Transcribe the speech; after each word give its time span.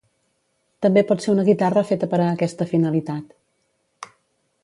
També 0.85 1.03
pot 1.11 1.21
ser 1.25 1.29
una 1.33 1.43
guitarra 1.49 1.83
feta 1.91 2.09
per 2.15 2.21
a 2.23 2.31
aquesta 2.37 2.69
finalitat. 2.73 4.11